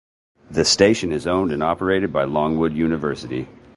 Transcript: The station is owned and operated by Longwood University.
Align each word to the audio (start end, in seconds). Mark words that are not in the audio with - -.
The 0.49 0.65
station 0.65 1.11
is 1.11 1.27
owned 1.27 1.51
and 1.51 1.61
operated 1.61 2.11
by 2.11 2.23
Longwood 2.23 2.73
University. 2.73 3.47